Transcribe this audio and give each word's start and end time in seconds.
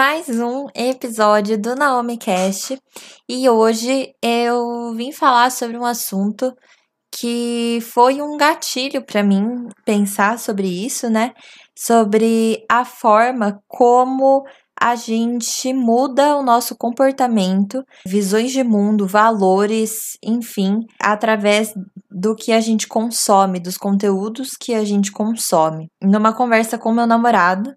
mais 0.00 0.30
um 0.30 0.66
episódio 0.74 1.60
do 1.60 1.74
Naomi 1.74 2.16
Cast 2.16 2.80
e 3.28 3.46
hoje 3.50 4.14
eu 4.22 4.94
vim 4.94 5.12
falar 5.12 5.50
sobre 5.50 5.76
um 5.76 5.84
assunto 5.84 6.54
que 7.12 7.80
foi 7.82 8.22
um 8.22 8.34
gatilho 8.38 9.04
para 9.04 9.22
mim 9.22 9.68
pensar 9.84 10.38
sobre 10.38 10.66
isso, 10.66 11.10
né? 11.10 11.32
Sobre 11.78 12.64
a 12.66 12.82
forma 12.82 13.60
como 13.68 14.42
a 14.80 14.94
gente 14.94 15.70
muda 15.74 16.34
o 16.34 16.42
nosso 16.42 16.74
comportamento, 16.78 17.84
visões 18.06 18.52
de 18.52 18.64
mundo, 18.64 19.06
valores, 19.06 20.16
enfim, 20.24 20.78
através 20.98 21.74
do 22.10 22.34
que 22.34 22.52
a 22.52 22.60
gente 22.60 22.88
consome, 22.88 23.60
dos 23.60 23.76
conteúdos 23.76 24.56
que 24.58 24.72
a 24.72 24.82
gente 24.82 25.12
consome. 25.12 25.88
Numa 26.02 26.32
conversa 26.32 26.78
com 26.78 26.90
meu 26.90 27.06
namorado, 27.06 27.70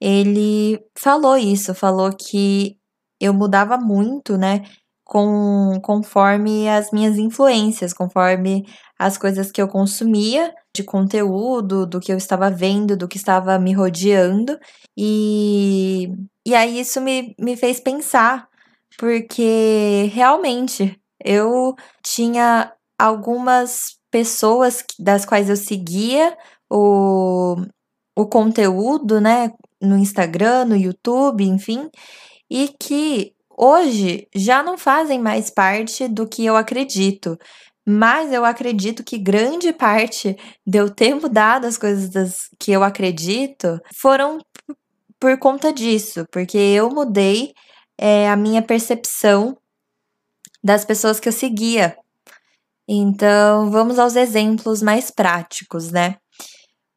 ele 0.00 0.80
falou 0.96 1.36
isso, 1.36 1.74
falou 1.74 2.10
que 2.14 2.76
eu 3.20 3.34
mudava 3.34 3.76
muito, 3.78 4.36
né? 4.36 4.64
Com, 5.04 5.80
conforme 5.82 6.68
as 6.68 6.90
minhas 6.90 7.16
influências, 7.18 7.92
conforme 7.94 8.66
as 8.98 9.16
coisas 9.16 9.50
que 9.50 9.60
eu 9.60 9.68
consumia 9.68 10.52
de 10.74 10.84
conteúdo, 10.84 11.86
do 11.86 11.98
que 12.00 12.12
eu 12.12 12.16
estava 12.18 12.50
vendo, 12.50 12.96
do 12.96 13.08
que 13.08 13.16
estava 13.16 13.58
me 13.58 13.72
rodeando. 13.72 14.58
E, 14.96 16.08
e 16.46 16.54
aí 16.54 16.80
isso 16.80 17.00
me, 17.00 17.34
me 17.38 17.56
fez 17.56 17.80
pensar, 17.80 18.48
porque 18.98 20.10
realmente 20.12 21.00
eu 21.24 21.74
tinha 22.02 22.72
algumas 22.98 23.96
pessoas 24.10 24.84
das 24.98 25.24
quais 25.24 25.48
eu 25.48 25.56
seguia 25.56 26.36
o, 26.70 27.56
o 28.20 28.26
conteúdo, 28.26 29.20
né? 29.20 29.50
no 29.80 29.96
Instagram, 29.96 30.66
no 30.66 30.76
YouTube, 30.76 31.44
enfim, 31.44 31.88
e 32.50 32.68
que 32.80 33.32
hoje 33.56 34.26
já 34.34 34.62
não 34.62 34.76
fazem 34.76 35.18
mais 35.18 35.50
parte 35.50 36.08
do 36.08 36.26
que 36.26 36.44
eu 36.44 36.56
acredito. 36.56 37.38
Mas 37.86 38.32
eu 38.32 38.44
acredito 38.44 39.02
que 39.02 39.16
grande 39.16 39.72
parte 39.72 40.36
de 40.66 40.78
eu 40.78 40.90
ter 40.90 41.14
mudado 41.14 41.64
as 41.64 41.78
coisas 41.78 42.10
das, 42.10 42.36
que 42.58 42.70
eu 42.70 42.82
acredito 42.84 43.80
foram 43.96 44.38
por 45.18 45.38
conta 45.38 45.72
disso, 45.72 46.26
porque 46.30 46.58
eu 46.58 46.90
mudei 46.90 47.52
é, 47.96 48.28
a 48.28 48.36
minha 48.36 48.62
percepção 48.62 49.56
das 50.62 50.84
pessoas 50.84 51.18
que 51.18 51.28
eu 51.28 51.32
seguia. 51.32 51.96
Então, 52.86 53.70
vamos 53.70 53.98
aos 53.98 54.16
exemplos 54.16 54.82
mais 54.82 55.10
práticos, 55.10 55.90
né? 55.90 56.16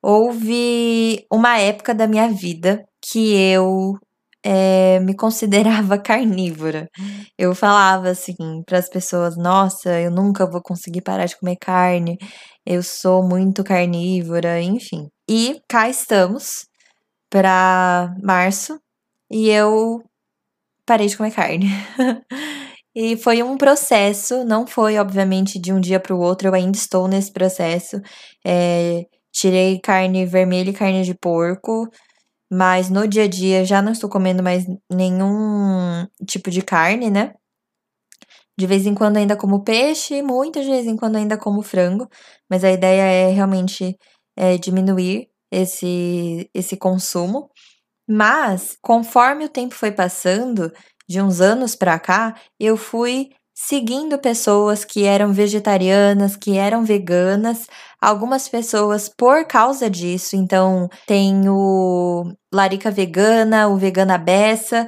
Houve 0.02 1.26
uma 1.32 1.58
época 1.60 1.94
da 1.94 2.08
minha 2.08 2.28
vida 2.30 2.84
que 3.02 3.34
eu 3.36 3.94
é, 4.44 5.00
me 5.02 5.16
considerava 5.16 5.98
carnívora. 6.00 6.90
Eu 7.38 7.54
falava 7.56 8.10
assim 8.10 8.36
para 8.66 8.78
as 8.80 8.90
pessoas: 8.90 9.38
Nossa, 9.38 10.00
eu 10.00 10.12
nunca 10.12 10.50
vou 10.50 10.62
conseguir 10.62 11.02
parar 11.02 11.26
de 11.26 11.38
comer 11.38 11.58
carne, 11.58 12.18
eu 12.66 12.84
sou 12.84 13.24
muito 13.28 13.64
carnívora, 13.64 14.62
enfim. 14.62 15.08
E 15.30 15.62
cá 15.70 15.90
estamos 15.90 16.66
para 17.30 18.14
março 18.24 18.80
e 19.32 19.50
eu 19.50 20.04
parei 20.86 21.08
de 21.08 21.18
comer 21.18 21.32
carne. 21.32 21.68
e 22.96 23.18
foi 23.18 23.44
um 23.44 23.58
processo, 23.58 24.44
não 24.46 24.68
foi 24.68 24.98
obviamente 24.98 25.60
de 25.60 25.74
um 25.74 25.80
dia 25.80 26.00
para 26.00 26.16
o 26.16 26.20
outro, 26.20 26.48
eu 26.50 26.54
ainda 26.56 26.78
estou 26.78 27.08
nesse 27.08 27.32
processo. 27.32 28.02
É, 28.46 29.06
Tirei 29.32 29.80
carne 29.80 30.26
vermelha 30.26 30.70
e 30.70 30.74
carne 30.74 31.04
de 31.04 31.14
porco, 31.16 31.90
mas 32.52 32.90
no 32.90 33.08
dia 33.08 33.26
a 33.26 33.28
dia 33.28 33.66
já 33.66 33.82
não 33.82 33.92
estou 33.94 34.10
comendo 34.10 34.44
mais 34.44 34.66
nenhum 34.92 36.08
tipo 36.28 36.52
de 36.52 36.62
carne, 36.62 37.10
né? 37.10 37.34
De 38.58 38.68
vez 38.68 38.86
em 38.86 38.94
quando 38.94 39.18
ainda 39.18 39.36
como 39.36 39.64
peixe, 39.64 40.22
muitas 40.22 40.66
vezes 40.66 40.88
em 40.88 40.98
quando 40.98 41.16
ainda 41.16 41.38
como 41.38 41.62
frango, 41.62 42.08
mas 42.50 42.64
a 42.64 42.72
ideia 42.72 43.02
é 43.02 43.32
realmente 43.32 43.98
é, 44.38 44.58
diminuir 44.58 45.30
esse, 45.52 46.50
esse 46.54 46.78
consumo. 46.78 47.50
Mas, 48.10 48.78
conforme 48.82 49.46
o 49.46 49.50
tempo 49.50 49.76
foi 49.76 49.92
passando, 49.92 50.72
de 51.10 51.22
uns 51.22 51.42
anos 51.42 51.76
para 51.76 52.00
cá, 52.00 52.36
eu 52.60 52.78
fui 52.78 53.32
seguindo 53.56 54.18
pessoas 54.20 54.86
que 54.86 55.06
eram 55.06 55.34
vegetarianas, 55.34 56.36
que 56.36 56.58
eram 56.58 56.84
veganas, 56.86 57.68
algumas 58.02 58.50
pessoas 58.50 59.08
por 59.08 59.46
causa 59.46 59.90
disso. 59.90 60.36
Então, 60.36 60.90
tem 61.06 61.48
o 61.48 62.26
Larica 62.54 62.90
Vegana, 62.90 63.68
o 63.68 63.78
Vegana 63.78 64.18
Bessa, 64.18 64.88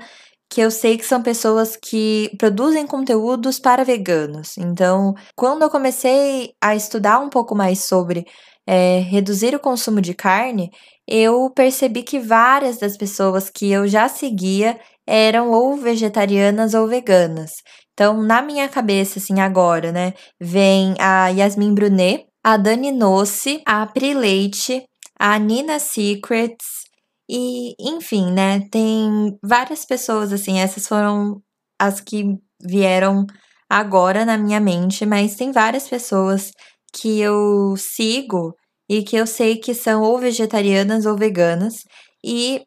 que 0.50 0.62
eu 0.62 0.72
sei 0.72 0.98
que 0.98 1.06
são 1.06 1.22
pessoas 1.22 1.76
que 1.76 2.32
produzem 2.38 2.86
conteúdos 2.88 3.60
para 3.60 3.84
veganos. 3.84 4.58
Então, 4.58 5.14
quando 5.36 5.64
eu 5.64 5.70
comecei 5.70 6.54
a 6.62 6.76
estudar 6.76 7.20
um 7.20 7.30
pouco 7.30 7.56
mais 7.56 7.84
sobre 7.86 8.26
é, 8.68 9.00
reduzir 9.00 9.56
o 9.56 9.60
consumo 9.60 10.02
de 10.02 10.14
carne, 10.14 10.70
eu 11.08 11.50
percebi 11.56 12.04
que 12.04 12.20
várias 12.20 12.78
das 12.78 12.96
pessoas 12.98 13.50
que 13.50 13.72
eu 13.72 13.88
já 13.88 14.08
seguia 14.08 14.80
eram 15.08 15.52
ou 15.52 15.76
vegetarianas 15.76 16.74
ou 16.74 16.88
veganas. 16.88 17.52
Então, 17.94 18.22
na 18.24 18.42
minha 18.42 18.68
cabeça, 18.70 19.20
assim, 19.20 19.40
agora, 19.40 19.92
né, 19.92 20.14
vem 20.40 20.96
a 21.00 21.28
Yasmin 21.30 21.74
Brunet, 21.74 22.26
a 22.44 22.58
Dani 22.58 22.92
Nossi, 22.92 23.62
a 23.66 23.86
Pri 23.88 24.14
Leite, 24.14 24.84
a 25.20 25.38
Nina 25.40 25.80
Secrets 25.80 26.84
e, 27.30 27.74
enfim, 27.80 28.32
né, 28.32 28.62
tem 28.72 29.38
várias 29.42 29.86
pessoas, 29.86 30.34
assim, 30.34 30.60
essas 30.60 30.88
foram 30.88 31.42
as 31.80 32.02
que 32.02 32.26
vieram 32.62 33.26
agora 33.70 34.26
na 34.26 34.38
minha 34.38 34.60
mente, 34.60 35.06
mas 35.06 35.36
tem 35.36 35.52
várias 35.52 35.88
pessoas 35.88 36.52
que 36.94 37.20
eu 37.20 37.76
sigo 37.78 38.56
e 38.90 39.04
que 39.04 39.16
eu 39.16 39.26
sei 39.26 39.58
que 39.58 39.74
são 39.74 40.04
ou 40.04 40.20
vegetarianas 40.20 41.06
ou 41.06 41.18
veganas 41.18 41.84
e 42.24 42.62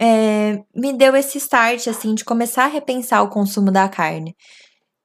é, 0.00 0.62
me 0.74 0.92
deu 0.92 1.16
esse 1.16 1.38
start, 1.38 1.86
assim, 1.88 2.14
de 2.14 2.24
começar 2.24 2.64
a 2.64 2.68
repensar 2.68 3.22
o 3.22 3.30
consumo 3.30 3.70
da 3.72 3.88
carne. 3.88 4.34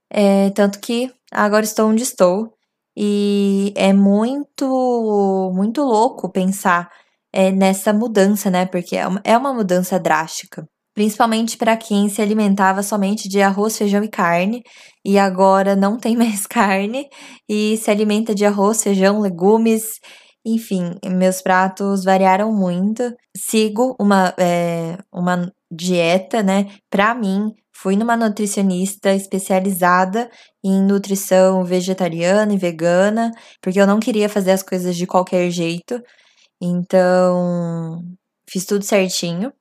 É, 0.09 0.49
tanto 0.51 0.79
que 0.79 1.11
agora 1.31 1.63
estou 1.63 1.89
onde 1.89 2.03
estou. 2.03 2.53
E 2.95 3.73
é 3.75 3.93
muito, 3.93 5.51
muito 5.53 5.81
louco 5.81 6.31
pensar 6.31 6.89
é, 7.33 7.51
nessa 7.51 7.93
mudança, 7.93 8.49
né? 8.49 8.65
Porque 8.65 8.95
é 8.97 9.07
uma, 9.07 9.21
é 9.23 9.37
uma 9.37 9.53
mudança 9.53 9.99
drástica. 9.99 10.65
Principalmente 10.93 11.57
para 11.57 11.77
quem 11.77 12.09
se 12.09 12.21
alimentava 12.21 12.83
somente 12.83 13.29
de 13.29 13.41
arroz, 13.41 13.77
feijão 13.77 14.03
e 14.03 14.09
carne, 14.09 14.61
e 15.05 15.17
agora 15.17 15.75
não 15.75 15.97
tem 15.97 16.15
mais 16.17 16.45
carne 16.45 17.07
e 17.49 17.77
se 17.77 17.89
alimenta 17.89 18.35
de 18.35 18.45
arroz, 18.45 18.83
feijão, 18.83 19.19
legumes 19.19 19.99
enfim, 20.45 20.95
meus 21.05 21.41
pratos 21.41 22.03
variaram 22.03 22.51
muito. 22.51 23.03
Sigo 23.35 23.95
uma, 23.99 24.33
é, 24.39 24.97
uma 25.13 25.51
dieta, 25.71 26.43
né? 26.43 26.67
Pra 26.89 27.15
mim, 27.15 27.53
fui 27.73 27.95
numa 27.95 28.17
nutricionista 28.17 29.13
especializada 29.13 30.29
em 30.63 30.81
nutrição 30.81 31.63
vegetariana 31.63 32.53
e 32.53 32.57
vegana, 32.57 33.31
porque 33.61 33.79
eu 33.79 33.87
não 33.87 33.99
queria 33.99 34.29
fazer 34.29 34.51
as 34.51 34.63
coisas 34.63 34.95
de 34.95 35.07
qualquer 35.07 35.49
jeito. 35.49 36.01
Então, 36.61 38.03
fiz 38.49 38.65
tudo 38.65 38.83
certinho. 38.85 39.53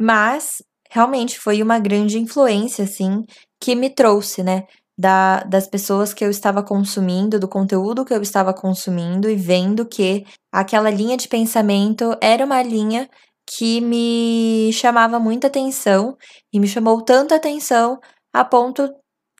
Mas 0.00 0.62
realmente 0.90 1.38
foi 1.38 1.62
uma 1.62 1.78
grande 1.78 2.18
influência, 2.18 2.84
assim, 2.84 3.22
que 3.60 3.74
me 3.74 3.90
trouxe, 3.90 4.42
né? 4.42 4.64
da, 4.98 5.42
das 5.44 5.66
pessoas 5.66 6.12
que 6.12 6.24
eu 6.24 6.30
estava 6.30 6.62
consumindo, 6.62 7.40
do 7.40 7.48
conteúdo 7.48 8.04
que 8.04 8.14
eu 8.14 8.22
estava 8.22 8.52
consumindo 8.54 9.28
e 9.28 9.34
vendo 9.34 9.86
que 9.86 10.24
aquela 10.52 10.90
linha 10.90 11.16
de 11.16 11.28
pensamento 11.28 12.16
era 12.20 12.44
uma 12.44 12.62
linha 12.62 13.08
que 13.56 13.80
me 13.80 14.72
chamava 14.72 15.18
muita 15.18 15.46
atenção 15.48 16.16
e 16.52 16.58
me 16.58 16.66
chamou 16.66 17.02
tanta 17.02 17.34
atenção 17.36 18.00
a 18.32 18.44
ponto 18.44 18.88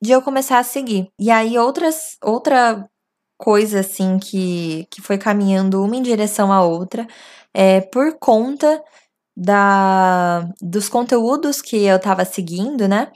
de 0.03 0.13
eu 0.13 0.21
começar 0.23 0.59
a 0.59 0.65
seguir. 0.65 1.09
E 1.19 1.31
aí 1.31 1.59
outras 1.59 2.17
outra 2.23 2.87
coisa 3.39 3.81
assim 3.81 4.19
que, 4.19 4.87
que 4.91 5.01
foi 5.03 5.19
caminhando 5.19 5.83
uma 5.83 5.97
em 5.97 6.03
direção 6.03 6.53
à 6.53 6.63
outra 6.63 7.07
é 7.55 7.81
por 7.81 8.19
conta 8.19 8.83
da 9.37 10.49
dos 10.61 10.89
conteúdos 10.89 11.63
que 11.63 11.77
eu 11.85 11.97
estava 11.97 12.25
seguindo, 12.25 12.87
né? 12.89 13.11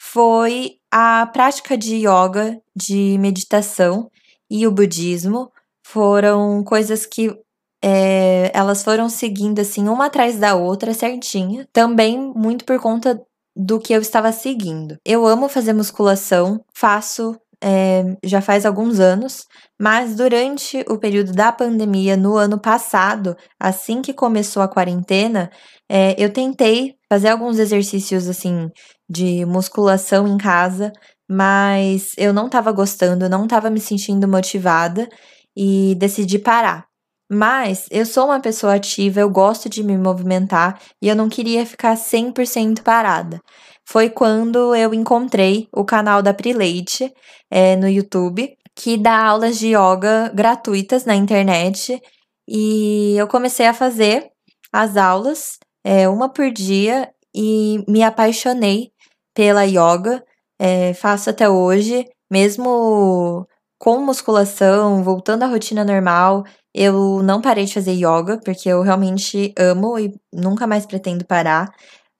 Foi 0.00 0.76
a 0.90 1.26
prática 1.26 1.76
de 1.76 1.96
yoga, 1.96 2.60
de 2.74 3.18
meditação 3.18 4.10
e 4.50 4.66
o 4.66 4.72
budismo 4.72 5.52
foram 5.86 6.64
coisas 6.64 7.06
que 7.06 7.36
é, 7.82 8.50
elas 8.54 8.82
foram 8.82 9.08
seguindo 9.08 9.60
assim 9.60 9.88
uma 9.88 10.06
atrás 10.06 10.38
da 10.38 10.54
outra 10.54 10.92
certinha, 10.94 11.66
também 11.72 12.18
muito 12.34 12.64
por 12.64 12.78
conta 12.80 13.20
do 13.56 13.78
que 13.80 13.92
eu 13.92 14.00
estava 14.00 14.32
seguindo. 14.32 14.96
Eu 15.04 15.26
amo 15.26 15.48
fazer 15.48 15.72
musculação, 15.72 16.60
faço 16.74 17.36
é, 17.62 18.04
já 18.24 18.40
faz 18.40 18.64
alguns 18.64 19.00
anos, 19.00 19.44
mas 19.78 20.16
durante 20.16 20.82
o 20.88 20.98
período 20.98 21.32
da 21.32 21.52
pandemia, 21.52 22.16
no 22.16 22.36
ano 22.36 22.58
passado, 22.58 23.36
assim 23.58 24.00
que 24.00 24.14
começou 24.14 24.62
a 24.62 24.68
quarentena, 24.68 25.50
é, 25.88 26.14
eu 26.22 26.32
tentei 26.32 26.94
fazer 27.08 27.28
alguns 27.28 27.58
exercícios 27.58 28.28
assim 28.28 28.68
de 29.08 29.44
musculação 29.44 30.26
em 30.26 30.38
casa, 30.38 30.92
mas 31.28 32.12
eu 32.16 32.32
não 32.32 32.46
estava 32.46 32.72
gostando, 32.72 33.28
não 33.28 33.44
estava 33.44 33.68
me 33.70 33.80
sentindo 33.80 34.26
motivada 34.26 35.08
e 35.56 35.94
decidi 35.96 36.38
parar. 36.38 36.89
Mas 37.32 37.86
eu 37.92 38.04
sou 38.04 38.24
uma 38.26 38.40
pessoa 38.40 38.74
ativa, 38.74 39.20
eu 39.20 39.30
gosto 39.30 39.68
de 39.68 39.84
me 39.84 39.96
movimentar 39.96 40.80
e 41.00 41.06
eu 41.08 41.14
não 41.14 41.28
queria 41.28 41.64
ficar 41.64 41.96
100% 41.96 42.82
parada. 42.82 43.40
Foi 43.86 44.10
quando 44.10 44.74
eu 44.74 44.92
encontrei 44.92 45.68
o 45.72 45.84
canal 45.84 46.22
da 46.22 46.34
Prileite 46.34 47.12
é, 47.48 47.76
no 47.76 47.88
YouTube, 47.88 48.52
que 48.74 48.96
dá 48.96 49.26
aulas 49.26 49.58
de 49.60 49.68
yoga 49.68 50.30
gratuitas 50.34 51.04
na 51.04 51.14
internet. 51.14 52.00
E 52.48 53.14
eu 53.16 53.28
comecei 53.28 53.66
a 53.66 53.74
fazer 53.74 54.28
as 54.72 54.96
aulas, 54.96 55.58
é, 55.84 56.08
uma 56.08 56.28
por 56.28 56.50
dia, 56.50 57.10
e 57.34 57.84
me 57.88 58.02
apaixonei 58.02 58.90
pela 59.34 59.64
yoga. 59.64 60.24
É, 60.58 60.94
faço 60.94 61.30
até 61.30 61.48
hoje, 61.48 62.04
mesmo 62.30 63.46
com 63.80 63.98
musculação, 63.98 65.02
voltando 65.02 65.42
à 65.42 65.46
rotina 65.46 65.82
normal, 65.82 66.44
eu 66.74 67.22
não 67.22 67.40
parei 67.40 67.64
de 67.64 67.72
fazer 67.72 67.92
yoga, 67.92 68.38
porque 68.44 68.68
eu 68.68 68.82
realmente 68.82 69.54
amo 69.58 69.98
e 69.98 70.12
nunca 70.30 70.66
mais 70.66 70.84
pretendo 70.84 71.24
parar, 71.24 71.66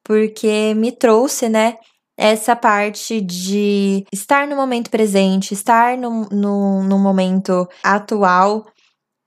porque 0.02 0.72
me 0.74 0.90
trouxe, 0.90 1.50
né, 1.50 1.76
essa 2.16 2.56
parte 2.56 3.20
de 3.20 4.06
estar 4.10 4.46
no 4.46 4.56
momento 4.56 4.90
presente, 4.90 5.52
estar 5.52 5.98
no, 5.98 6.26
no, 6.30 6.82
no 6.82 6.98
momento 6.98 7.68
atual 7.84 8.64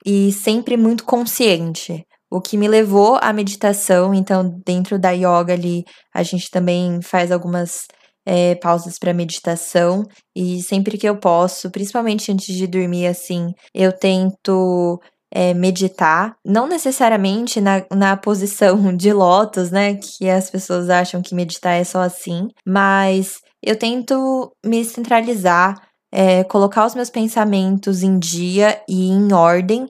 e 0.03 0.31
sempre 0.31 0.75
muito 0.75 1.05
consciente. 1.05 2.03
O 2.31 2.41
que 2.41 2.57
me 2.57 2.67
levou 2.67 3.19
à 3.21 3.31
meditação, 3.31 4.11
então, 4.11 4.59
dentro 4.65 4.97
da 4.97 5.11
yoga 5.11 5.53
ali, 5.53 5.83
a 6.11 6.23
gente 6.23 6.49
também 6.49 6.99
faz 6.99 7.31
algumas 7.31 7.85
é, 8.25 8.55
pausas 8.55 8.97
para 8.97 9.13
meditação 9.13 10.03
e 10.35 10.61
sempre 10.61 10.97
que 10.97 11.07
eu 11.07 11.17
posso, 11.17 11.69
principalmente 11.69 12.31
antes 12.31 12.55
de 12.55 12.67
dormir, 12.67 13.07
assim, 13.07 13.53
eu 13.73 13.91
tento 13.91 14.99
é, 15.33 15.53
meditar, 15.53 16.35
não 16.45 16.67
necessariamente 16.67 17.59
na, 17.59 17.83
na 17.91 18.15
posição 18.15 18.77
de 18.95 19.11
lótus, 19.11 19.71
né? 19.71 19.95
Que 19.95 20.29
as 20.29 20.49
pessoas 20.49 20.89
acham 20.89 21.21
que 21.21 21.33
meditar 21.33 21.73
é 21.73 21.83
só 21.83 22.01
assim, 22.01 22.47
mas 22.65 23.39
eu 23.61 23.77
tento 23.77 24.55
me 24.63 24.85
centralizar, 24.85 25.75
é, 26.13 26.43
colocar 26.43 26.85
os 26.85 26.93
meus 26.93 27.09
pensamentos 27.09 28.03
em 28.03 28.19
dia 28.19 28.79
e 28.87 29.09
em 29.09 29.33
ordem, 29.33 29.87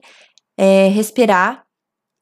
é, 0.56 0.88
respirar 0.88 1.62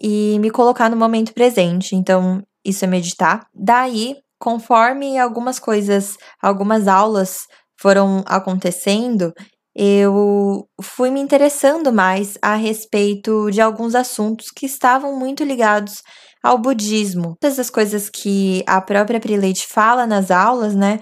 e 0.01 0.39
me 0.41 0.51
colocar 0.51 0.91
no 0.91 0.97
momento 0.97 1.33
presente. 1.33 1.95
Então, 1.95 2.43
isso 2.65 2.85
é 2.85 2.89
meditar. 2.89 3.47
Daí, 3.55 4.17
conforme 4.43 5.17
algumas 5.17 5.61
coisas, 5.61 6.17
algumas 6.43 6.89
aulas 6.89 7.47
foram 7.81 8.25
acontecendo, 8.27 9.33
eu 9.73 10.67
fui 10.83 11.13
me 11.13 11.21
interessando 11.21 11.93
mais 11.93 12.37
a 12.43 12.57
respeito 12.57 13.53
de 13.53 13.61
alguns 13.61 13.95
assuntos 13.95 14.49
que 14.51 14.67
estavam 14.67 15.17
muito 15.17 15.45
ligados 15.45 16.03
ao 16.43 16.59
budismo. 16.59 17.37
Todas 17.41 17.61
as 17.61 17.71
coisas 17.71 18.11
que 18.11 18.65
a 18.67 18.81
própria 18.81 19.21
Prelate 19.21 19.65
fala 19.65 20.09
nas 20.09 20.33
aulas, 20.33 20.75
né? 20.75 20.99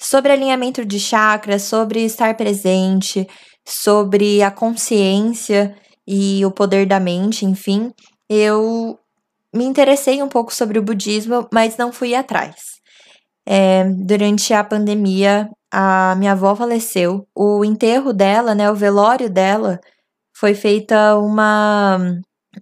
Sobre 0.00 0.32
alinhamento 0.32 0.82
de 0.82 0.98
chakras, 0.98 1.64
sobre 1.64 2.02
estar 2.06 2.34
presente, 2.38 3.28
sobre 3.68 4.42
a 4.42 4.50
consciência 4.50 5.76
e 6.08 6.42
o 6.46 6.50
poder 6.50 6.86
da 6.86 6.98
mente, 6.98 7.44
enfim, 7.44 7.92
eu 8.30 8.98
me 9.54 9.64
interessei 9.64 10.22
um 10.22 10.28
pouco 10.28 10.52
sobre 10.52 10.78
o 10.78 10.82
budismo, 10.82 11.48
mas 11.52 11.76
não 11.76 11.92
fui 11.92 12.14
atrás. 12.14 12.80
É, 13.46 13.84
durante 13.84 14.54
a 14.54 14.62
pandemia, 14.62 15.48
a 15.72 16.14
minha 16.16 16.32
avó 16.32 16.54
faleceu. 16.54 17.26
O 17.34 17.64
enterro 17.64 18.12
dela, 18.12 18.54
né, 18.54 18.70
o 18.70 18.74
velório 18.74 19.28
dela, 19.28 19.78
foi 20.34 20.54
feita 20.54 21.16
uma, 21.18 21.98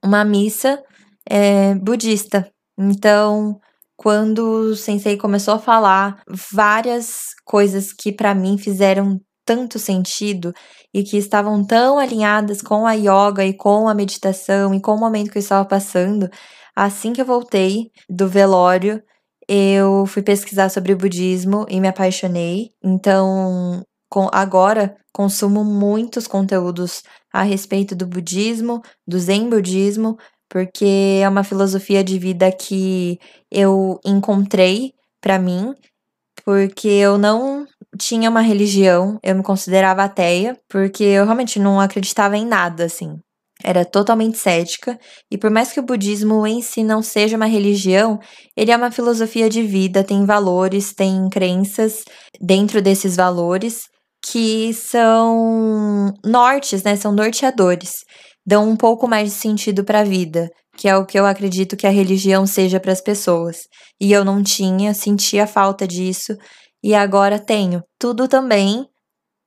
uma 0.05 0.25
missa 0.25 0.83
é, 1.29 1.75
budista. 1.75 2.51
Então, 2.79 3.61
quando 3.97 4.71
o 4.71 4.77
sensei 4.77 5.17
começou 5.17 5.55
a 5.55 5.59
falar 5.59 6.23
várias 6.53 7.35
coisas 7.45 7.93
que 7.93 8.13
para 8.13 8.35
mim 8.35 8.57
fizeram 8.57 9.21
tanto 9.45 9.79
sentido 9.79 10.53
e 10.95 11.03
que 11.03 11.17
estavam 11.17 11.65
tão 11.65 11.99
alinhadas 11.99 12.63
com 12.63 12.87
a 12.87 12.93
yoga 12.93 13.45
e 13.45 13.53
com 13.53 13.89
a 13.89 13.95
meditação 13.95 14.75
e 14.75 14.81
com 14.81 14.93
o 14.93 14.99
momento 14.99 15.31
que 15.31 15.39
eu 15.39 15.43
estava 15.43 15.65
passando, 15.65 16.29
Assim 16.83 17.13
que 17.13 17.21
eu 17.21 17.27
voltei 17.27 17.91
do 18.09 18.27
velório, 18.27 19.03
eu 19.47 20.07
fui 20.07 20.23
pesquisar 20.23 20.71
sobre 20.71 20.95
o 20.95 20.97
budismo 20.97 21.67
e 21.69 21.79
me 21.79 21.87
apaixonei. 21.87 22.71
Então, 22.83 23.85
com, 24.09 24.31
agora 24.33 24.97
consumo 25.13 25.63
muitos 25.63 26.27
conteúdos 26.27 27.03
a 27.31 27.43
respeito 27.43 27.95
do 27.95 28.07
budismo, 28.07 28.81
do 29.07 29.19
zen 29.19 29.51
budismo, 29.51 30.17
porque 30.49 31.21
é 31.23 31.29
uma 31.29 31.45
filosofia 31.45 32.03
de 32.03 32.19
vida 32.19 32.51
que 32.51 33.19
eu 33.51 34.01
encontrei 34.03 34.95
para 35.21 35.39
mim, 35.39 35.75
porque 36.47 36.89
eu 36.89 37.19
não 37.19 37.67
tinha 37.99 38.31
uma 38.31 38.41
religião, 38.41 39.19
eu 39.23 39.35
me 39.35 39.43
considerava 39.43 40.05
ateia, 40.05 40.59
porque 40.67 41.05
eu 41.05 41.27
realmente 41.27 41.59
não 41.59 41.79
acreditava 41.79 42.39
em 42.39 42.47
nada 42.47 42.87
assim 42.87 43.21
era 43.65 43.85
totalmente 43.85 44.39
cética, 44.39 44.99
e 45.31 45.39
por 45.39 45.51
mais 45.51 45.73
que 45.73 45.81
o 45.81 45.83
budismo 45.83 46.47
em 46.47 46.63
si 46.63 46.83
não 46.83 47.03
seja 47.03 47.37
uma 47.37 47.47
religião, 47.47 48.19
ele 48.57 48.71
é 48.71 48.77
uma 48.77 48.91
filosofia 48.91 49.49
de 49.49 49.63
vida, 49.63 50.05
tem 50.05 50.25
valores, 50.25 50.93
tem 50.93 51.29
crenças 51.29 52.05
dentro 52.41 52.81
desses 52.83 53.17
valores 53.17 53.85
que 54.25 54.73
são 54.75 56.13
nortes, 56.25 56.83
né? 56.83 56.97
São 56.97 57.13
norteadores, 57.13 58.05
dão 58.47 58.69
um 58.69 58.77
pouco 58.77 59.09
mais 59.09 59.31
de 59.31 59.35
sentido 59.37 59.85
para 59.85 60.01
a 60.01 60.05
vida, 60.05 60.49
que 60.77 60.89
é 60.89 60.97
o 60.97 61.07
que 61.07 61.19
eu 61.19 61.27
acredito 61.27 61.77
que 61.77 61.87
a 61.87 61.91
religião 61.91 62.47
seja 62.47 62.79
para 62.79 62.93
as 62.93 63.01
pessoas. 63.01 63.63
E 64.01 64.13
eu 64.13 64.25
não 64.25 64.43
tinha, 64.43 64.95
sentia 64.95 65.47
falta 65.47 65.87
disso 65.87 66.37
e 66.83 66.95
agora 66.95 67.39
tenho. 67.39 67.83
Tudo 67.99 68.27
também 68.29 68.87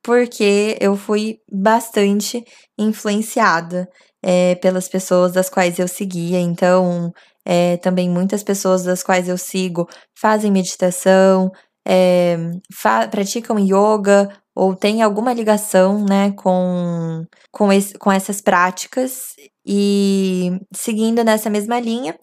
porque 0.04 0.76
eu 0.80 0.96
fui 0.96 1.38
bastante 1.50 2.44
influenciada 2.78 3.88
é, 4.22 4.54
pelas 4.56 4.86
pessoas 4.86 5.32
das 5.32 5.48
quais 5.48 5.78
eu 5.78 5.88
seguia. 5.88 6.38
Então, 6.38 7.10
é, 7.44 7.78
também 7.78 8.08
muitas 8.10 8.42
pessoas 8.42 8.84
das 8.84 9.02
quais 9.02 9.28
eu 9.28 9.38
sigo 9.38 9.88
fazem 10.14 10.52
meditação, 10.52 11.50
é, 11.86 12.36
fa 12.72 13.08
praticam 13.08 13.58
yoga 13.58 14.28
ou 14.54 14.76
têm 14.76 15.02
alguma 15.02 15.32
ligação 15.32 16.04
né, 16.04 16.32
com, 16.32 17.24
com, 17.50 17.72
esse, 17.72 17.94
com 17.98 18.12
essas 18.12 18.40
práticas. 18.42 19.34
E 19.66 20.52
seguindo 20.74 21.24
nessa 21.24 21.48
mesma 21.48 21.80
linha, 21.80 22.14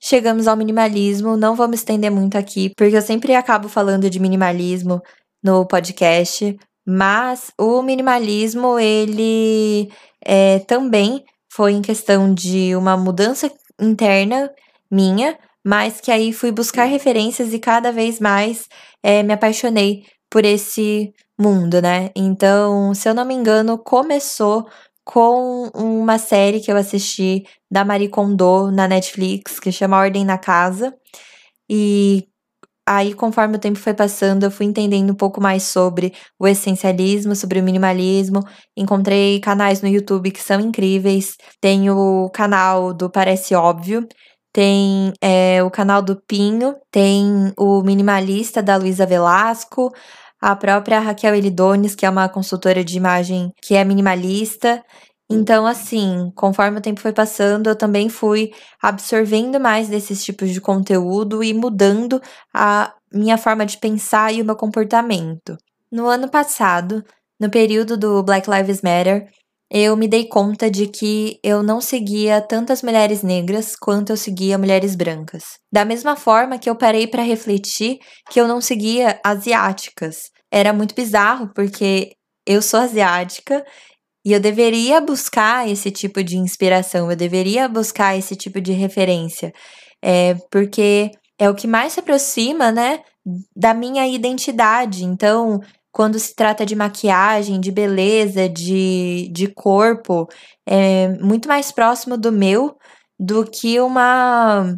chegamos 0.00 0.46
ao 0.46 0.56
minimalismo. 0.56 1.36
Não 1.36 1.56
vou 1.56 1.68
me 1.68 1.74
estender 1.74 2.10
muito 2.10 2.38
aqui, 2.38 2.70
porque 2.76 2.96
eu 2.96 3.02
sempre 3.02 3.34
acabo 3.34 3.68
falando 3.68 4.08
de 4.08 4.20
minimalismo 4.20 5.00
no 5.42 5.66
podcast, 5.66 6.56
mas 6.86 7.50
o 7.58 7.82
minimalismo, 7.82 8.78
ele 8.78 9.90
é, 10.24 10.58
também 10.60 11.24
foi 11.52 11.72
em 11.72 11.82
questão 11.82 12.32
de 12.34 12.74
uma 12.76 12.96
mudança 12.96 13.50
interna 13.80 14.50
minha, 14.90 15.38
mas 15.64 16.00
que 16.00 16.10
aí 16.10 16.32
fui 16.32 16.50
buscar 16.52 16.84
referências 16.84 17.52
e 17.52 17.58
cada 17.58 17.90
vez 17.92 18.20
mais 18.20 18.68
é, 19.02 19.22
me 19.22 19.32
apaixonei 19.32 20.04
por 20.30 20.44
esse 20.44 21.12
mundo, 21.38 21.80
né? 21.80 22.10
Então, 22.14 22.94
se 22.94 23.08
eu 23.08 23.14
não 23.14 23.24
me 23.24 23.34
engano, 23.34 23.78
começou 23.78 24.66
com 25.04 25.68
uma 25.74 26.18
série 26.18 26.60
que 26.60 26.72
eu 26.72 26.76
assisti 26.76 27.44
da 27.70 27.84
Marie 27.84 28.08
Kondo 28.08 28.70
na 28.70 28.88
Netflix, 28.88 29.60
que 29.60 29.70
chama 29.70 29.98
Ordem 29.98 30.24
na 30.24 30.38
Casa. 30.38 30.94
E 31.68 32.26
Aí, 32.86 33.14
conforme 33.14 33.56
o 33.56 33.58
tempo 33.58 33.78
foi 33.78 33.94
passando, 33.94 34.44
eu 34.44 34.50
fui 34.50 34.66
entendendo 34.66 35.10
um 35.10 35.14
pouco 35.14 35.40
mais 35.40 35.62
sobre 35.62 36.12
o 36.38 36.46
essencialismo, 36.46 37.34
sobre 37.34 37.58
o 37.58 37.62
minimalismo. 37.62 38.40
Encontrei 38.76 39.40
canais 39.40 39.80
no 39.80 39.88
YouTube 39.88 40.30
que 40.30 40.40
são 40.42 40.60
incríveis. 40.60 41.36
Tem 41.60 41.90
o 41.90 42.28
canal 42.30 42.92
do 42.92 43.08
Parece 43.08 43.54
Óbvio, 43.54 44.06
tem 44.52 45.12
é, 45.20 45.62
o 45.62 45.70
canal 45.70 46.02
do 46.02 46.20
Pinho, 46.28 46.76
tem 46.90 47.52
o 47.58 47.82
Minimalista 47.82 48.62
da 48.62 48.76
Luísa 48.76 49.06
Velasco, 49.06 49.90
a 50.40 50.54
própria 50.54 51.00
Raquel 51.00 51.34
Elidones, 51.34 51.94
que 51.94 52.04
é 52.04 52.10
uma 52.10 52.28
consultora 52.28 52.84
de 52.84 52.96
imagem 52.98 53.50
que 53.62 53.74
é 53.74 53.82
minimalista. 53.82 54.84
Então, 55.30 55.66
assim, 55.66 56.30
conforme 56.34 56.78
o 56.78 56.82
tempo 56.82 57.00
foi 57.00 57.12
passando, 57.12 57.68
eu 57.68 57.76
também 57.76 58.08
fui 58.08 58.52
absorvendo 58.80 59.58
mais 59.58 59.88
desses 59.88 60.22
tipos 60.22 60.50
de 60.50 60.60
conteúdo 60.60 61.42
e 61.42 61.54
mudando 61.54 62.20
a 62.52 62.92
minha 63.12 63.38
forma 63.38 63.64
de 63.64 63.78
pensar 63.78 64.32
e 64.32 64.42
o 64.42 64.44
meu 64.44 64.56
comportamento. 64.56 65.56
No 65.90 66.06
ano 66.08 66.28
passado, 66.28 67.02
no 67.40 67.50
período 67.50 67.96
do 67.96 68.22
Black 68.22 68.48
Lives 68.50 68.82
Matter, 68.82 69.28
eu 69.70 69.96
me 69.96 70.06
dei 70.06 70.28
conta 70.28 70.70
de 70.70 70.86
que 70.86 71.38
eu 71.42 71.62
não 71.62 71.80
seguia 71.80 72.40
tantas 72.40 72.82
mulheres 72.82 73.22
negras 73.22 73.74
quanto 73.74 74.10
eu 74.10 74.16
seguia 74.16 74.58
mulheres 74.58 74.94
brancas. 74.94 75.58
Da 75.72 75.84
mesma 75.84 76.16
forma 76.16 76.58
que 76.58 76.68
eu 76.68 76.76
parei 76.76 77.06
para 77.06 77.22
refletir 77.22 77.98
que 78.30 78.40
eu 78.40 78.46
não 78.46 78.60
seguia 78.60 79.18
asiáticas. 79.24 80.30
Era 80.50 80.72
muito 80.72 80.94
bizarro 80.94 81.50
porque 81.54 82.12
eu 82.46 82.60
sou 82.60 82.78
asiática 82.80 83.64
e 84.24 84.32
eu 84.32 84.40
deveria 84.40 85.00
buscar 85.00 85.68
esse 85.68 85.90
tipo 85.90 86.22
de 86.22 86.36
inspiração, 86.38 87.10
eu 87.10 87.16
deveria 87.16 87.68
buscar 87.68 88.16
esse 88.16 88.34
tipo 88.34 88.60
de 88.60 88.72
referência, 88.72 89.52
é, 90.02 90.34
porque 90.50 91.10
é 91.38 91.50
o 91.50 91.54
que 91.54 91.66
mais 91.66 91.92
se 91.92 92.00
aproxima, 92.00 92.72
né, 92.72 93.00
da 93.56 93.74
minha 93.74 94.06
identidade. 94.06 95.04
Então, 95.04 95.60
quando 95.92 96.18
se 96.18 96.34
trata 96.34 96.66
de 96.66 96.74
maquiagem, 96.74 97.60
de 97.60 97.70
beleza, 97.70 98.48
de, 98.48 99.28
de 99.32 99.48
corpo, 99.48 100.26
é 100.66 101.08
muito 101.20 101.48
mais 101.48 101.70
próximo 101.72 102.16
do 102.16 102.32
meu 102.32 102.76
do 103.18 103.44
que 103.44 103.78
uma 103.80 104.76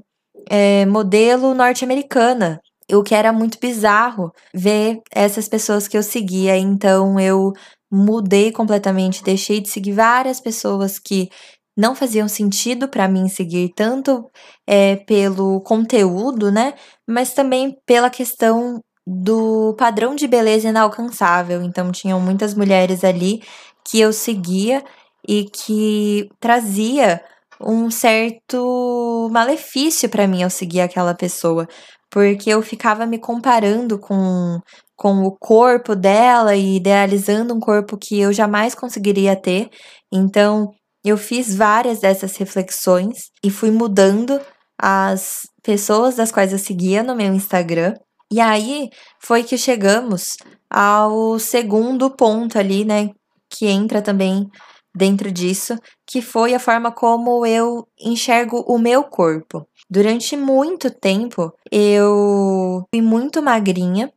é, 0.50 0.84
modelo 0.86 1.54
norte-americana. 1.54 2.60
O 2.92 3.02
que 3.02 3.14
era 3.14 3.32
muito 3.32 3.58
bizarro 3.58 4.30
ver 4.54 5.00
essas 5.10 5.48
pessoas 5.48 5.88
que 5.88 5.96
eu 5.96 6.02
seguia. 6.02 6.56
Então 6.56 7.18
eu 7.18 7.52
mudei 7.96 8.52
completamente, 8.52 9.24
deixei 9.24 9.60
de 9.60 9.68
seguir 9.68 9.92
várias 9.92 10.40
pessoas 10.40 10.98
que 10.98 11.28
não 11.76 11.94
faziam 11.94 12.28
sentido 12.28 12.88
para 12.88 13.08
mim 13.08 13.28
seguir, 13.28 13.70
tanto 13.76 14.30
é, 14.66 14.96
pelo 14.96 15.60
conteúdo, 15.60 16.50
né? 16.50 16.74
Mas 17.06 17.34
também 17.34 17.76
pela 17.86 18.08
questão 18.08 18.80
do 19.06 19.74
padrão 19.78 20.14
de 20.14 20.26
beleza 20.26 20.68
inalcançável. 20.68 21.62
Então, 21.62 21.92
tinham 21.92 22.20
muitas 22.20 22.54
mulheres 22.54 23.04
ali 23.04 23.42
que 23.84 24.00
eu 24.00 24.12
seguia 24.12 24.82
e 25.28 25.44
que 25.44 26.28
trazia 26.40 27.22
um 27.60 27.90
certo 27.90 29.28
malefício 29.30 30.08
para 30.08 30.26
mim 30.26 30.42
ao 30.42 30.50
seguir 30.50 30.80
aquela 30.80 31.14
pessoa, 31.14 31.66
porque 32.10 32.50
eu 32.50 32.62
ficava 32.62 33.06
me 33.06 33.18
comparando 33.18 33.98
com 33.98 34.60
com 34.96 35.22
o 35.24 35.36
corpo 35.36 35.94
dela 35.94 36.56
e 36.56 36.76
idealizando 36.76 37.54
um 37.54 37.60
corpo 37.60 37.96
que 37.98 38.18
eu 38.18 38.32
jamais 38.32 38.74
conseguiria 38.74 39.36
ter. 39.36 39.68
Então, 40.12 40.70
eu 41.04 41.16
fiz 41.16 41.54
várias 41.54 42.00
dessas 42.00 42.36
reflexões 42.36 43.30
e 43.44 43.50
fui 43.50 43.70
mudando 43.70 44.40
as 44.78 45.42
pessoas 45.62 46.16
das 46.16 46.32
quais 46.32 46.52
eu 46.52 46.58
seguia 46.58 47.02
no 47.02 47.14
meu 47.14 47.32
Instagram. 47.34 47.94
E 48.32 48.40
aí 48.40 48.88
foi 49.20 49.44
que 49.44 49.56
chegamos 49.56 50.36
ao 50.68 51.38
segundo 51.38 52.10
ponto 52.10 52.58
ali, 52.58 52.84
né, 52.84 53.10
que 53.48 53.66
entra 53.66 54.02
também 54.02 54.48
dentro 54.94 55.30
disso, 55.30 55.76
que 56.06 56.22
foi 56.22 56.54
a 56.54 56.58
forma 56.58 56.90
como 56.90 57.44
eu 57.46 57.86
enxergo 58.00 58.64
o 58.66 58.78
meu 58.78 59.04
corpo. 59.04 59.68
Durante 59.88 60.36
muito 60.36 60.90
tempo 60.90 61.52
eu 61.70 62.82
fui 62.92 63.02
muito 63.02 63.42
magrinha, 63.42 64.10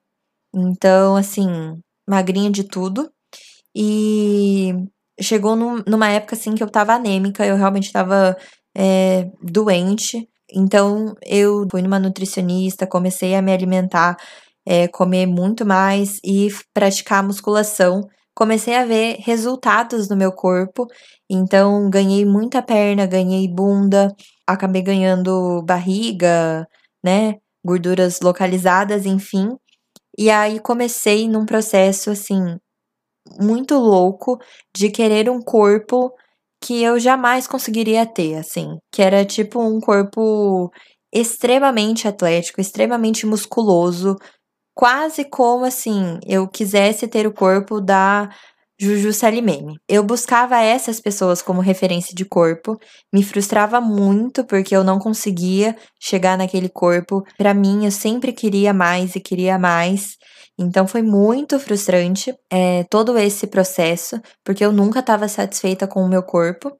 então 0.54 1.16
assim, 1.16 1.48
magrinha 2.08 2.52
de 2.52 2.64
tudo. 2.64 3.12
E 3.76 4.74
chegou 5.22 5.56
num, 5.56 5.84
numa 5.88 6.10
época 6.10 6.36
assim 6.36 6.56
que 6.56 6.64
eu 6.64 6.70
tava 6.70 6.94
anêmica, 6.94 7.46
eu 7.46 7.56
realmente 7.58 7.92
tava 7.92 8.38
é, 8.76 9.30
doente. 9.42 10.28
Então, 10.52 11.16
eu 11.26 11.68
fui 11.70 11.82
numa 11.82 12.00
nutricionista, 12.00 12.88
comecei 12.88 13.36
a 13.36 13.42
me 13.42 13.54
alimentar, 13.54 14.18
é, 14.66 14.88
comer 14.88 15.26
muito 15.28 15.66
mais 15.66 16.20
e 16.24 16.50
praticar 16.74 17.24
musculação. 17.24 18.02
Comecei 18.36 18.76
a 18.76 18.86
ver 18.86 19.18
resultados 19.20 20.10
no 20.10 20.16
meu 20.16 20.32
corpo, 20.32 20.88
então 21.30 21.90
ganhei 21.90 22.26
muita 22.26 22.62
perna, 22.62 23.06
ganhei 23.06 23.48
bunda, 23.48 24.16
acabei 24.48 24.82
ganhando 24.82 25.62
barriga, 25.64 26.66
né? 27.04 27.36
Gorduras 27.66 28.22
localizadas, 28.22 29.06
enfim. 29.06 29.58
E 30.20 30.30
aí 30.30 30.60
comecei 30.60 31.30
num 31.30 31.46
processo 31.46 32.12
assim 32.12 32.58
muito 33.40 33.76
louco 33.78 34.38
de 34.76 34.92
querer 34.92 35.30
um 35.30 35.42
corpo 35.42 36.12
que 36.64 36.84
eu 36.84 37.00
jamais 37.00 37.48
conseguiria 37.48 38.06
ter, 38.06 38.36
assim, 38.38 38.78
que 38.92 39.02
era 39.02 39.26
tipo 39.26 39.62
um 39.62 39.80
corpo 39.80 40.72
extremamente 41.14 42.08
atlético, 42.08 42.62
extremamente 42.62 43.26
musculoso, 43.26 44.18
quase 44.76 45.26
como 45.26 45.66
assim, 45.66 46.20
eu 46.28 46.48
quisesse 46.50 47.08
ter 47.08 47.28
o 47.28 47.34
corpo 47.34 47.82
da 47.82 48.30
Juju 48.82 49.12
Salimene. 49.12 49.78
Eu 49.90 50.02
buscava 50.04 50.62
essas 50.62 51.02
pessoas 51.02 51.42
como 51.42 51.60
referência 51.60 52.16
de 52.16 52.24
corpo, 52.24 52.78
me 53.14 53.22
frustrava 53.22 53.82
muito 53.82 54.46
porque 54.46 54.74
eu 54.74 54.86
não 54.86 54.98
conseguia 54.98 55.76
chegar 56.00 56.38
naquele 56.38 56.70
corpo. 56.70 57.22
Para 57.38 57.54
mim, 57.54 57.84
eu 57.84 57.92
sempre 57.92 58.32
queria 58.32 58.74
mais 58.74 59.16
e 59.16 59.20
queria 59.20 59.60
mais. 59.60 60.16
Então 60.58 60.88
foi 60.88 61.02
muito 61.02 61.60
frustrante 61.60 62.34
é, 62.50 62.86
todo 62.90 63.18
esse 63.18 63.48
processo, 63.48 64.20
porque 64.46 64.64
eu 64.64 64.72
nunca 64.72 65.00
estava 65.00 65.28
satisfeita 65.28 65.86
com 65.86 66.02
o 66.02 66.08
meu 66.10 66.24
corpo. 66.24 66.72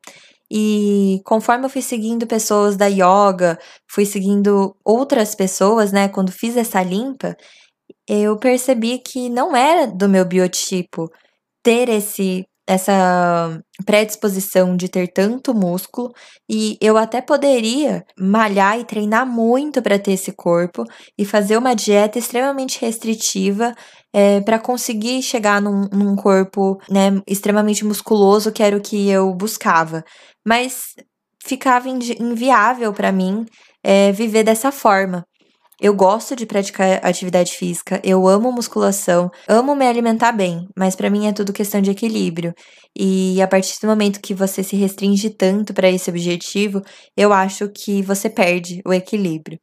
E 0.52 1.22
conforme 1.26 1.66
eu 1.66 1.70
fui 1.70 1.82
seguindo 1.82 2.26
pessoas 2.26 2.78
da 2.78 2.88
yoga, 2.88 3.60
fui 3.92 4.06
seguindo 4.06 4.74
outras 4.86 5.36
pessoas, 5.36 5.92
né? 5.92 6.08
Quando 6.08 6.32
fiz 6.32 6.56
essa 6.56 6.82
limpa, 6.82 7.36
eu 8.08 8.38
percebi 8.38 9.00
que 9.00 9.30
não 9.30 9.56
era 9.56 9.86
do 9.86 10.10
meu 10.10 10.26
biotipo 10.26 11.10
ter 11.64 11.90
esse 11.90 12.46
essa 12.70 13.60
predisposição 13.84 14.78
de 14.78 14.88
ter 14.88 15.08
tanto 15.08 15.56
músculo 15.56 16.14
e 16.48 16.78
eu 16.80 16.98
até 16.98 17.20
poderia 17.20 18.06
malhar 18.16 18.80
e 18.80 18.86
treinar 18.86 19.26
muito 19.26 19.82
para 19.82 19.98
ter 19.98 20.12
esse 20.12 20.32
corpo 20.32 20.84
e 21.18 21.26
fazer 21.26 21.58
uma 21.58 21.74
dieta 21.74 22.20
extremamente 22.20 22.80
restritiva 22.80 23.74
é, 24.14 24.40
para 24.42 24.60
conseguir 24.60 25.24
chegar 25.24 25.60
num, 25.60 25.88
num 25.92 26.16
corpo 26.16 26.80
né, 26.88 27.20
extremamente 27.26 27.84
musculoso, 27.84 28.52
que 28.52 28.62
era 28.62 28.78
o 28.78 28.82
que 28.82 29.10
eu 29.10 29.34
buscava. 29.34 30.04
Mas 30.48 30.94
ficava 31.44 31.90
inviável 31.90 32.94
para 32.94 33.12
mim 33.12 33.46
é, 33.84 34.12
viver 34.12 34.44
dessa 34.44 34.72
forma. 34.72 35.26
Eu 35.82 35.94
gosto 35.96 36.36
de 36.36 36.46
praticar 36.46 37.00
atividade 37.06 37.54
física, 37.54 38.02
eu 38.04 38.28
amo 38.28 38.52
musculação, 38.52 39.32
amo 39.48 39.74
me 39.76 39.88
alimentar 39.88 40.34
bem, 40.34 40.68
mas 40.78 40.96
para 40.96 41.10
mim 41.10 41.28
é 41.28 41.32
tudo 41.34 41.54
questão 41.54 41.82
de 41.82 41.92
equilíbrio. 41.92 42.54
E 42.98 43.42
a 43.42 43.48
partir 43.48 43.80
do 43.82 43.88
momento 43.88 44.20
que 44.22 44.34
você 44.34 44.62
se 44.62 44.76
restringe 44.76 45.30
tanto 45.30 45.74
para 45.74 45.90
esse 45.90 46.10
objetivo, 46.10 46.82
eu 47.16 47.32
acho 47.32 47.70
que 47.70 48.02
você 48.02 48.30
perde 48.30 48.82
o 48.86 48.94
equilíbrio. 48.94 49.58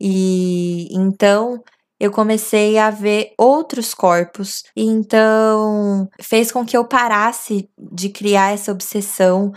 E 0.00 0.88
então 0.92 1.60
eu 2.00 2.10
comecei 2.10 2.78
a 2.78 2.90
ver 2.90 3.34
outros 3.38 3.92
corpos, 3.92 4.62
e 4.74 4.84
então 4.84 6.08
fez 6.22 6.50
com 6.50 6.64
que 6.64 6.74
eu 6.74 6.86
parasse 6.86 7.68
de 7.92 8.08
criar 8.08 8.54
essa 8.54 8.72
obsessão 8.72 9.52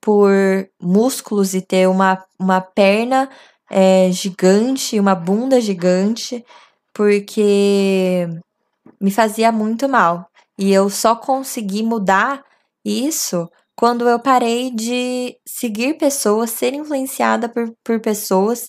por 0.00 0.32
músculos 0.82 1.54
e 1.54 1.62
ter 1.62 1.88
uma, 1.88 2.22
uma 2.38 2.60
perna 2.60 3.30
é, 3.76 4.08
gigante, 4.12 5.00
uma 5.00 5.16
bunda 5.16 5.60
gigante, 5.60 6.44
porque 6.94 8.28
me 9.00 9.10
fazia 9.10 9.50
muito 9.50 9.88
mal. 9.88 10.30
E 10.56 10.72
eu 10.72 10.88
só 10.88 11.16
consegui 11.16 11.82
mudar 11.82 12.44
isso 12.84 13.50
quando 13.76 14.08
eu 14.08 14.20
parei 14.20 14.70
de 14.70 15.36
seguir 15.44 15.98
pessoas, 15.98 16.50
ser 16.50 16.72
influenciada 16.72 17.48
por, 17.48 17.74
por 17.82 18.00
pessoas 18.00 18.68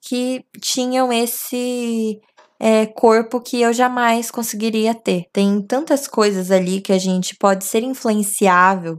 que 0.00 0.44
tinham 0.60 1.12
esse 1.12 2.20
é, 2.60 2.86
corpo 2.86 3.40
que 3.40 3.60
eu 3.60 3.72
jamais 3.72 4.30
conseguiria 4.30 4.94
ter. 4.94 5.24
Tem 5.32 5.60
tantas 5.66 6.06
coisas 6.06 6.52
ali 6.52 6.80
que 6.80 6.92
a 6.92 6.98
gente 6.98 7.34
pode 7.36 7.64
ser 7.64 7.82
influenciável 7.82 8.96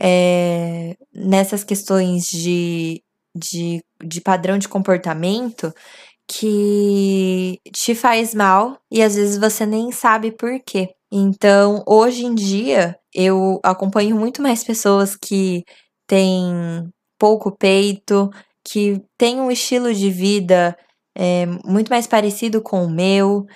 é, 0.00 0.94
nessas 1.12 1.64
questões 1.64 2.26
de 2.26 3.02
de, 3.38 3.82
de 4.02 4.20
padrão 4.20 4.58
de 4.58 4.68
comportamento 4.68 5.72
que 6.28 7.58
te 7.72 7.94
faz 7.94 8.34
mal 8.34 8.78
e 8.90 9.02
às 9.02 9.14
vezes 9.16 9.38
você 9.38 9.64
nem 9.64 9.90
sabe 9.90 10.30
por 10.32 10.60
quê. 10.60 10.90
Então, 11.10 11.82
hoje 11.86 12.26
em 12.26 12.34
dia, 12.34 12.96
eu 13.14 13.58
acompanho 13.64 14.14
muito 14.14 14.42
mais 14.42 14.62
pessoas 14.62 15.16
que 15.16 15.64
têm 16.06 16.86
pouco 17.18 17.50
peito, 17.56 18.30
que 18.62 19.00
têm 19.16 19.40
um 19.40 19.50
estilo 19.50 19.94
de 19.94 20.10
vida 20.10 20.76
é, 21.16 21.46
muito 21.64 21.88
mais 21.88 22.06
parecido 22.06 22.62
com 22.62 22.84
o 22.84 22.90
meu. 22.90 23.46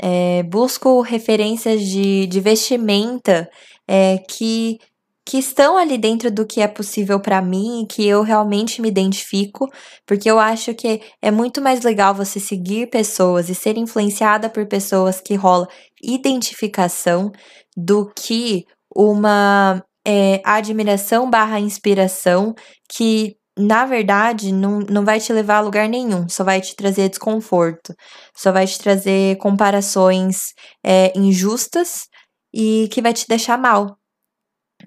É, 0.00 0.42
busco 0.42 1.00
referências 1.00 1.80
de, 1.82 2.26
de 2.26 2.40
vestimenta 2.40 3.48
é, 3.88 4.18
que 4.18 4.78
que 5.26 5.38
estão 5.38 5.76
ali 5.76 5.98
dentro 5.98 6.30
do 6.30 6.46
que 6.46 6.60
é 6.60 6.68
possível 6.68 7.20
para 7.20 7.42
mim 7.42 7.82
e 7.82 7.86
que 7.86 8.06
eu 8.06 8.22
realmente 8.22 8.80
me 8.80 8.88
identifico, 8.88 9.68
porque 10.06 10.30
eu 10.30 10.38
acho 10.38 10.72
que 10.72 11.02
é 11.20 11.32
muito 11.32 11.60
mais 11.60 11.82
legal 11.82 12.14
você 12.14 12.38
seguir 12.38 12.88
pessoas 12.88 13.48
e 13.50 13.54
ser 13.54 13.76
influenciada 13.76 14.48
por 14.48 14.66
pessoas 14.66 15.20
que 15.20 15.34
rola 15.34 15.66
identificação 16.00 17.32
do 17.76 18.08
que 18.14 18.64
uma 18.94 19.82
é, 20.06 20.40
admiração 20.44 21.28
barra 21.28 21.58
inspiração 21.58 22.54
que 22.88 23.34
na 23.58 23.84
verdade 23.84 24.52
não, 24.52 24.80
não 24.80 25.04
vai 25.04 25.18
te 25.18 25.32
levar 25.32 25.56
a 25.56 25.60
lugar 25.60 25.88
nenhum, 25.88 26.28
só 26.28 26.44
vai 26.44 26.60
te 26.60 26.76
trazer 26.76 27.08
desconforto, 27.08 27.94
só 28.36 28.52
vai 28.52 28.66
te 28.66 28.78
trazer 28.78 29.36
comparações 29.38 30.52
é, 30.84 31.12
injustas 31.18 32.06
e 32.54 32.88
que 32.92 33.02
vai 33.02 33.12
te 33.12 33.26
deixar 33.26 33.58
mal. 33.58 33.98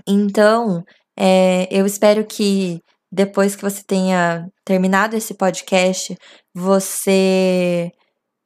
Então, 0.08 0.84
é, 1.18 1.68
eu 1.72 1.86
espero 1.86 2.26
que 2.26 2.80
depois 3.12 3.56
que 3.56 3.62
você 3.62 3.84
tenha 3.84 4.48
terminado 4.66 5.16
esse 5.16 5.34
podcast, 5.34 6.16
você 6.54 7.92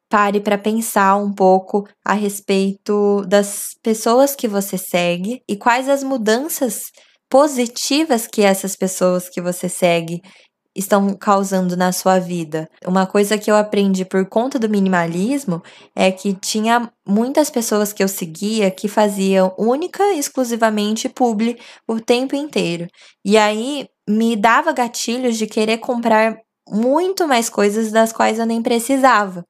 pare 0.10 0.40
para 0.40 0.58
pensar 0.58 1.16
um 1.18 1.34
pouco 1.34 1.88
a 2.06 2.14
respeito 2.14 3.26
das 3.28 3.72
pessoas 3.82 4.36
que 4.36 4.48
você 4.48 4.78
segue 4.78 5.42
e 5.50 5.58
quais 5.58 5.90
as 5.90 6.04
mudanças 6.04 6.84
positivas 7.30 8.28
que 8.28 8.44
essas 8.44 8.76
pessoas 8.76 9.28
que 9.28 9.42
você 9.42 9.68
segue 9.68 10.22
estão 10.76 11.14
causando 11.16 11.78
na 11.78 11.92
sua 11.92 12.20
vida. 12.20 12.68
Uma 12.86 13.06
coisa 13.06 13.38
que 13.38 13.50
eu 13.50 13.56
aprendi 13.56 14.04
por 14.04 14.26
conta 14.28 14.58
do 14.58 14.70
minimalismo 14.70 15.62
é 15.96 16.12
que 16.12 16.34
tinha 16.34 16.92
muitas 17.08 17.50
pessoas 17.50 17.94
que 17.94 18.04
eu 18.04 18.08
seguia 18.08 18.72
que 18.72 18.88
faziam 18.88 19.54
única 19.58 20.04
e 20.14 20.20
exclusivamente 20.20 21.08
publi 21.08 21.60
o 21.88 22.00
tempo 22.00 22.36
inteiro. 22.36 22.88
E 23.24 23.38
aí 23.38 23.88
me 24.10 24.36
dava 24.36 24.74
gatilhos 24.74 25.38
de 25.38 25.48
querer 25.48 25.78
comprar 25.78 26.38
muito 26.68 27.28
mais 27.28 27.50
coisas 27.50 27.92
das 27.92 28.12
quais 28.12 28.40
eu 28.40 28.46
nem 28.46 28.62
precisava. 28.62 29.46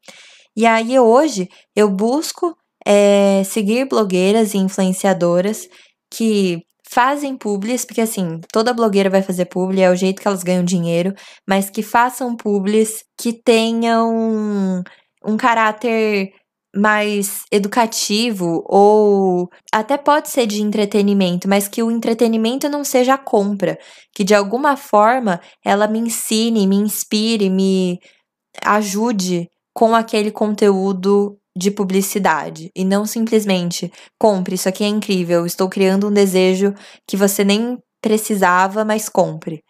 E 0.55 0.65
aí 0.65 0.99
hoje 0.99 1.49
eu 1.75 1.89
busco 1.89 2.55
é, 2.85 3.43
seguir 3.45 3.87
blogueiras 3.87 4.53
e 4.53 4.57
influenciadoras 4.57 5.67
que 6.11 6.61
fazem 6.93 7.35
publis, 7.35 7.83
porque 7.85 8.01
assim, 8.01 8.39
toda 8.51 8.73
blogueira 8.73 9.09
vai 9.09 9.23
fazer 9.23 9.45
publi, 9.45 9.81
é 9.81 9.89
o 9.89 9.95
jeito 9.95 10.21
que 10.21 10.27
elas 10.27 10.43
ganham 10.43 10.63
dinheiro, 10.63 11.13
mas 11.47 11.69
que 11.69 11.81
façam 11.81 12.35
publis 12.35 13.03
que 13.17 13.33
tenham 13.33 14.83
um 15.25 15.35
caráter 15.37 16.31
mais 16.75 17.43
educativo 17.51 18.63
ou 18.67 19.47
até 19.71 19.97
pode 19.97 20.29
ser 20.29 20.45
de 20.47 20.61
entretenimento, 20.61 21.47
mas 21.47 21.67
que 21.67 21.81
o 21.83 21.91
entretenimento 21.91 22.69
não 22.69 22.83
seja 22.83 23.15
a 23.15 23.17
compra, 23.17 23.77
que 24.13 24.23
de 24.23 24.35
alguma 24.35 24.77
forma 24.77 25.39
ela 25.63 25.87
me 25.87 25.99
ensine, 25.99 26.67
me 26.67 26.75
inspire, 26.75 27.49
me 27.49 27.99
ajude 28.63 29.49
com 29.73 29.95
aquele 29.95 30.31
conteúdo 30.31 31.37
de 31.55 31.71
publicidade 31.71 32.69
e 32.75 32.83
não 32.83 33.05
simplesmente 33.05 33.91
compre, 34.19 34.55
isso 34.55 34.67
aqui 34.69 34.83
é 34.83 34.87
incrível, 34.87 35.45
estou 35.45 35.69
criando 35.69 36.07
um 36.07 36.11
desejo 36.11 36.73
que 37.07 37.15
você 37.15 37.43
nem 37.43 37.77
precisava, 38.01 38.83
mas 38.83 39.07
compre. 39.07 39.61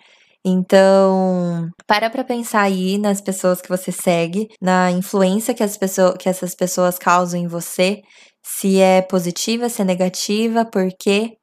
Então, 0.46 1.70
para 1.88 2.10
para 2.10 2.24
pensar 2.24 2.62
aí 2.64 2.98
nas 2.98 3.22
pessoas 3.22 3.62
que 3.62 3.70
você 3.70 3.92
segue, 3.92 4.48
na 4.62 4.92
influência 4.92 5.54
que, 5.54 5.64
as 5.64 5.78
pessoas, 5.78 6.16
que 6.20 6.28
essas 6.28 6.54
pessoas 6.56 6.98
causam 6.98 7.40
em 7.40 7.48
você, 7.48 8.02
se 8.46 8.80
é 8.80 9.02
positiva, 9.02 9.70
se 9.70 9.82
é 9.82 9.86
negativa, 9.86 10.66
por 10.66 10.90
quê? 11.00 11.38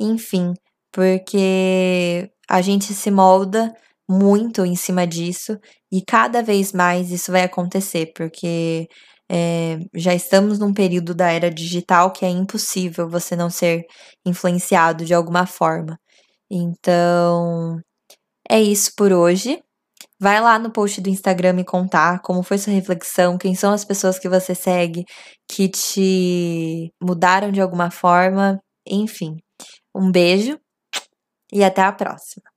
Enfim, 0.00 0.52
porque 0.92 2.30
a 2.48 2.60
gente 2.62 2.94
se 2.94 3.10
molda 3.10 3.72
muito 4.08 4.64
em 4.64 4.76
cima 4.76 5.06
disso 5.06 5.58
e 5.92 6.02
cada 6.06 6.42
vez 6.42 6.72
mais 6.72 7.10
isso 7.10 7.32
vai 7.32 7.42
acontecer, 7.44 8.12
porque 8.14 8.88
é, 9.30 9.78
já 9.94 10.14
estamos 10.14 10.58
num 10.58 10.74
período 10.74 11.14
da 11.14 11.30
era 11.30 11.50
digital 11.50 12.12
que 12.12 12.24
é 12.24 12.28
impossível 12.28 13.08
você 13.08 13.36
não 13.36 13.50
ser 13.50 13.86
influenciado 14.24 15.04
de 15.04 15.14
alguma 15.14 15.46
forma. 15.46 15.98
Então, 16.50 17.80
é 18.50 18.60
isso 18.60 18.92
por 18.96 19.12
hoje. 19.12 19.62
Vai 20.20 20.40
lá 20.40 20.58
no 20.58 20.70
post 20.72 21.00
do 21.00 21.10
Instagram 21.10 21.54
me 21.54 21.64
contar 21.64 22.20
como 22.22 22.42
foi 22.42 22.58
sua 22.58 22.72
reflexão, 22.72 23.38
quem 23.38 23.54
são 23.54 23.72
as 23.72 23.84
pessoas 23.84 24.18
que 24.18 24.28
você 24.28 24.54
segue 24.54 25.04
que 25.50 25.68
te 25.68 26.92
mudaram 27.02 27.52
de 27.52 27.60
alguma 27.60 27.90
forma. 27.90 28.60
Enfim, 28.86 29.36
um 29.94 30.10
beijo 30.12 30.58
e 31.52 31.64
até 31.64 31.82
a 31.82 31.92
próxima. 31.92 32.53